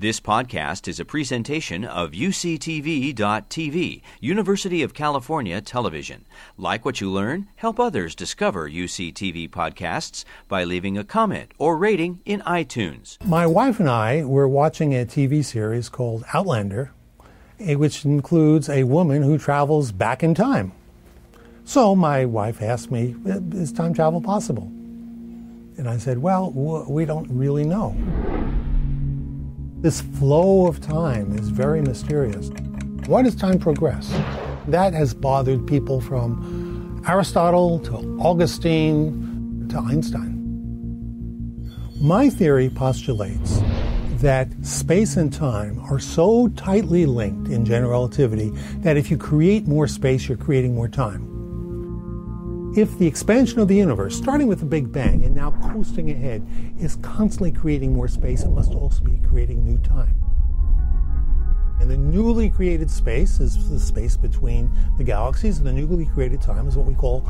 [0.00, 6.24] This podcast is a presentation of UCTV.tv, University of California Television.
[6.56, 12.20] Like what you learn, help others discover UCTV podcasts by leaving a comment or rating
[12.24, 13.20] in iTunes.
[13.26, 16.92] My wife and I were watching a TV series called Outlander,
[17.58, 20.70] eh, which includes a woman who travels back in time.
[21.64, 24.70] So my wife asked me, Is time travel possible?
[25.76, 27.96] And I said, Well, we don't really know.
[29.80, 32.48] This flow of time is very mysterious.
[33.06, 34.08] Why does time progress?
[34.66, 40.34] That has bothered people from Aristotle to Augustine to Einstein.
[42.00, 43.60] My theory postulates
[44.20, 49.68] that space and time are so tightly linked in general relativity that if you create
[49.68, 51.37] more space, you're creating more time
[52.80, 56.46] if the expansion of the universe, starting with the Big Bang and now coasting ahead,
[56.78, 60.14] is constantly creating more space, it must also be creating new time.
[61.80, 66.40] And the newly created space is the space between the galaxies, and the newly created
[66.40, 67.28] time is what we call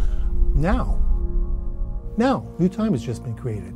[0.55, 1.03] now.
[2.17, 3.75] Now, new time has just been created.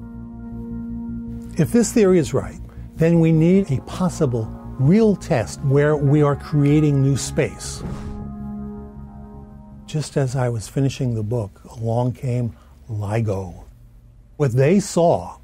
[1.60, 2.60] If this theory is right,
[2.96, 4.44] then we need a possible
[4.78, 7.82] real test where we are creating new space
[9.92, 12.56] just as I was finishing the book, along came
[12.88, 13.64] LIGO.
[14.38, 15.36] What they saw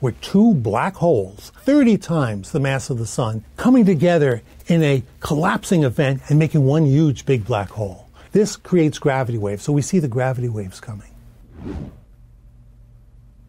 [0.00, 5.02] were two black holes, 30 times the mass of the sun, coming together in a
[5.18, 8.08] collapsing event and making one huge big black hole.
[8.30, 11.10] This creates gravity waves, so we see the gravity waves coming.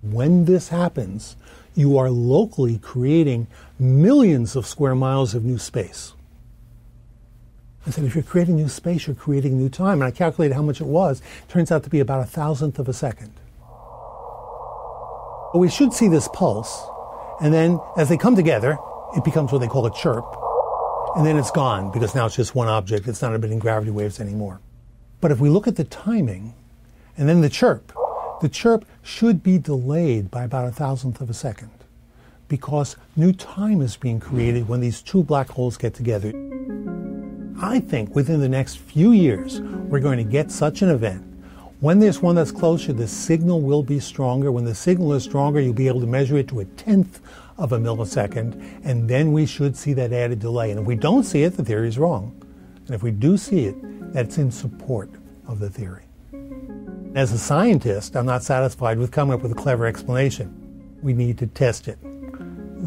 [0.01, 1.35] When this happens,
[1.75, 3.45] you are locally creating
[3.77, 6.13] millions of square miles of new space.
[7.87, 10.01] I said, if you're creating new space, you're creating new time.
[10.01, 11.21] And I calculated how much it was.
[11.21, 13.31] It turns out to be about a thousandth of a second.
[15.53, 16.85] But we should see this pulse.
[17.39, 18.77] And then as they come together,
[19.15, 20.25] it becomes what they call a chirp.
[21.15, 23.07] And then it's gone because now it's just one object.
[23.07, 24.59] It's not emitting gravity waves anymore.
[25.21, 26.55] But if we look at the timing
[27.15, 27.93] and then the chirp,
[28.41, 31.71] the chirp should be delayed by about a thousandth of a second
[32.49, 36.33] because new time is being created when these two black holes get together.
[37.59, 41.23] I think within the next few years, we're going to get such an event.
[41.79, 44.51] When there's one that's closer, the signal will be stronger.
[44.51, 47.19] When the signal is stronger, you'll be able to measure it to a tenth
[47.57, 50.69] of a millisecond, and then we should see that added delay.
[50.69, 52.35] And if we don't see it, the theory is wrong.
[52.85, 53.75] And if we do see it,
[54.13, 55.09] that's in support
[55.47, 56.03] of the theory.
[57.15, 60.99] As a scientist, I'm not satisfied with coming up with a clever explanation.
[61.01, 61.97] We need to test it.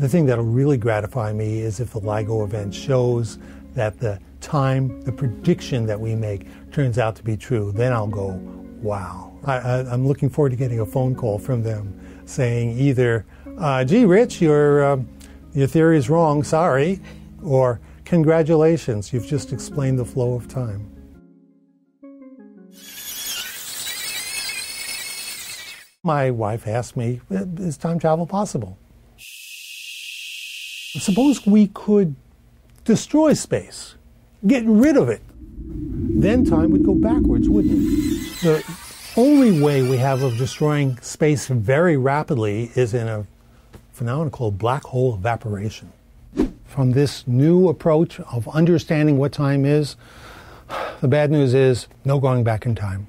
[0.01, 3.39] The thing that'll really gratify me is if the LIGO event shows
[3.75, 8.06] that the time the prediction that we make turns out to be true, then I'll
[8.06, 8.41] go,
[8.83, 9.33] wow.
[9.45, 13.27] I, am looking forward to getting a phone call from them saying either,
[13.59, 14.97] uh, gee, Rich, your, uh,
[15.53, 17.01] your theory is wrong, sorry,
[17.43, 20.91] or congratulations, you've just explained the flow of time.
[26.03, 28.78] My wife asked me, is time travel possible?
[30.99, 32.17] Suppose we could
[32.84, 33.97] destroy space
[34.47, 35.23] get rid of it.
[35.33, 38.41] Then time would go backwards, wouldn't it?
[38.43, 38.65] The
[39.17, 43.27] only way we have of destroying space very rapidly is in a
[43.93, 45.93] phenomenon called black hole evaporation.
[46.65, 49.97] From this new approach of understanding what time is,
[51.01, 53.09] the bad news is no going back in time.